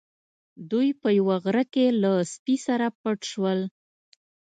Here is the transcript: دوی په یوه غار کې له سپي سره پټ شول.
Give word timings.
دوی 0.71 0.89
په 1.01 1.09
یوه 1.19 1.35
غار 1.43 1.57
کې 1.73 1.85
له 2.01 2.11
سپي 2.33 2.55
سره 2.65 2.87
پټ 3.01 3.19
شول. 3.31 3.59